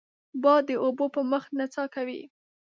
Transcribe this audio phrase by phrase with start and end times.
[0.43, 2.21] باد د اوبو په مخ نڅا کوي